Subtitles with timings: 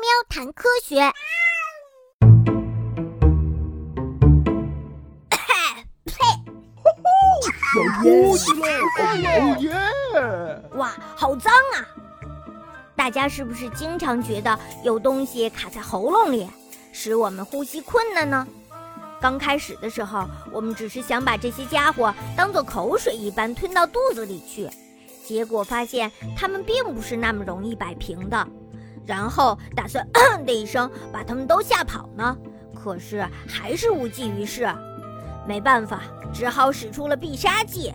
[0.00, 0.96] 喵谈科学。
[0.96, 1.12] 要
[8.00, 8.66] 呼吸了，
[8.98, 9.70] 哦耶！
[10.78, 11.84] 哇，好脏啊！
[12.96, 16.48] 大家是不是经常觉得有东西卡在喉咙里，
[16.92, 18.48] 使我们呼吸困难呢？
[19.20, 24.68] 刚开始的时候，我们只是想把这些家伙当做口水一般吞到肚子里去，
[25.26, 28.48] 结果发现它们并不是那么容易摆平的，
[29.06, 30.06] 然后打算
[30.46, 32.36] “的一声把它们都吓跑呢，
[32.74, 34.68] 可是还是无济于事。
[35.46, 37.92] 没办法，只好使出了必杀技，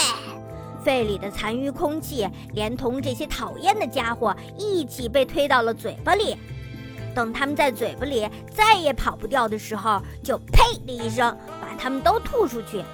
[0.82, 6.36] 肺里的残余空气连同这些讨厌的家伙一起被推到了嘴巴里。
[7.12, 12.84] 等他们在嘴巴里再也跑不掉的时候，就呸的一声把它们都吐出去。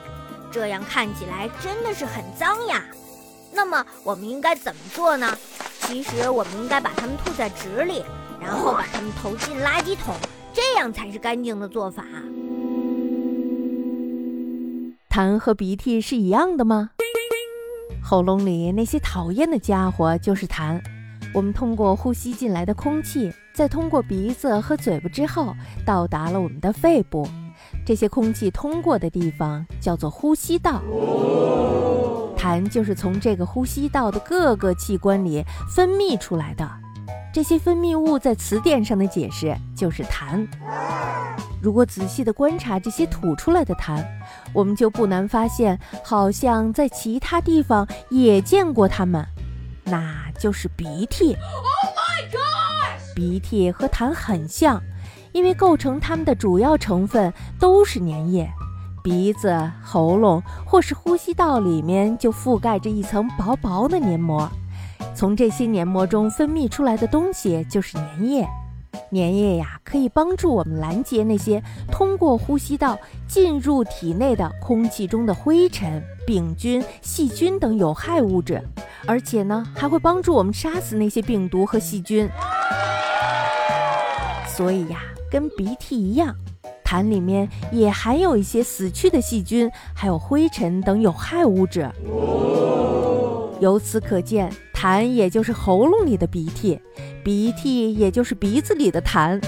[0.51, 2.83] 这样看起来真的是很脏呀。
[3.53, 5.37] 那么我们应该怎么做呢？
[5.81, 8.03] 其实我们应该把它们吐在纸里，
[8.41, 10.15] 然后把它们投进垃圾桶，
[10.53, 12.05] 这样才是干净的做法。
[15.09, 16.91] 痰和鼻涕是一样的吗？
[18.03, 20.81] 喉咙里那些讨厌的家伙就是痰。
[21.35, 27.29] 我们通过呼吸进来的空气，再通过鼻子和嘴巴之后，到达了我们的肺部。
[27.85, 30.83] 这些空气通过的地方叫做呼吸道。
[32.47, 36.69] 痰就是从这个呼吸道的各个器官里分泌出来的。
[37.33, 40.47] 这些分泌物在词典上的解释就是痰。
[41.61, 44.05] 如果仔细的观察这些吐出来的痰，
[44.55, 49.27] 我们就不难发现，好像在其他地方也见过它们。
[49.85, 51.37] 那就是鼻涕。
[53.15, 54.81] 鼻涕和痰很像，
[55.33, 58.49] 因为构成它们的主要成分都是粘液。
[59.07, 64.51] 鼻子、喉咙或是呼吸道里面就覆盖着一层薄薄的黏膜，
[65.15, 68.49] 从这些黏膜中分泌出来的东西就是粘液。
[69.13, 78.61] 粘液呀，可以帮助我们拦截那些通过呼吸道进入体内的空气中的灰尘、病菌、细菌等有害物质，
[79.07, 82.29] 而且呢，还会帮助我们杀死那些病毒和细菌。
[84.49, 84.99] 所以呀，
[85.31, 86.35] 跟鼻涕一样，
[86.87, 91.91] 痰里面也含有一些死去的细菌，还有灰尘等有害物质。
[93.59, 96.79] 由此可见，痰也就是喉咙里的鼻涕，
[97.25, 99.43] 鼻涕也就是鼻子里的痰。